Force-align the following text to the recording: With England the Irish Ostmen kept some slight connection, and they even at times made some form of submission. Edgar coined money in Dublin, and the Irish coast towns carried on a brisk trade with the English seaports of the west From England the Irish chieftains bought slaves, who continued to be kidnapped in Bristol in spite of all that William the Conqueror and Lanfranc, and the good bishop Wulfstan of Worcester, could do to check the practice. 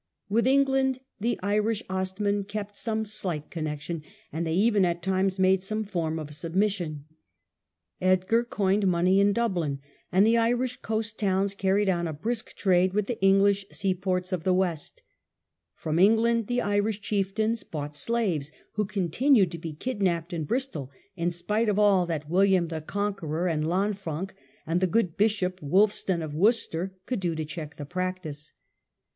With 0.29 0.47
England 0.47 0.97
the 1.19 1.39
Irish 1.43 1.83
Ostmen 1.87 2.43
kept 2.45 2.75
some 2.75 3.05
slight 3.05 3.51
connection, 3.51 4.01
and 4.33 4.47
they 4.47 4.55
even 4.55 4.83
at 4.83 5.03
times 5.03 5.37
made 5.37 5.61
some 5.61 5.83
form 5.83 6.17
of 6.17 6.33
submission. 6.33 7.05
Edgar 8.01 8.43
coined 8.43 8.87
money 8.87 9.19
in 9.19 9.31
Dublin, 9.31 9.79
and 10.11 10.25
the 10.25 10.37
Irish 10.39 10.77
coast 10.81 11.19
towns 11.19 11.53
carried 11.53 11.87
on 11.87 12.07
a 12.07 12.13
brisk 12.13 12.55
trade 12.55 12.93
with 12.95 13.05
the 13.05 13.21
English 13.23 13.67
seaports 13.71 14.31
of 14.31 14.43
the 14.43 14.55
west 14.55 15.03
From 15.75 15.99
England 15.99 16.47
the 16.47 16.61
Irish 16.61 16.99
chieftains 17.01 17.61
bought 17.61 17.95
slaves, 17.95 18.51
who 18.71 18.85
continued 18.85 19.51
to 19.51 19.59
be 19.59 19.71
kidnapped 19.73 20.33
in 20.33 20.45
Bristol 20.45 20.89
in 21.15 21.29
spite 21.29 21.69
of 21.69 21.77
all 21.77 22.07
that 22.07 22.27
William 22.27 22.69
the 22.69 22.81
Conqueror 22.81 23.47
and 23.47 23.65
Lanfranc, 23.67 24.33
and 24.65 24.79
the 24.81 24.87
good 24.87 25.15
bishop 25.15 25.59
Wulfstan 25.61 26.23
of 26.23 26.33
Worcester, 26.33 26.95
could 27.05 27.19
do 27.19 27.35
to 27.35 27.45
check 27.45 27.75
the 27.77 27.85
practice. 27.85 28.53